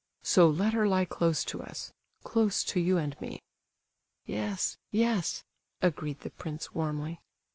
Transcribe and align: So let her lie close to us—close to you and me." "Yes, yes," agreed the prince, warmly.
So 0.23 0.47
let 0.49 0.73
her 0.73 0.87
lie 0.87 1.05
close 1.05 1.45
to 1.45 1.61
us—close 1.61 2.63
to 2.63 2.79
you 2.79 2.97
and 2.97 3.15
me." 3.21 3.39
"Yes, 4.25 4.75
yes," 4.89 5.43
agreed 5.79 6.21
the 6.21 6.31
prince, 6.31 6.73
warmly. 6.73 7.21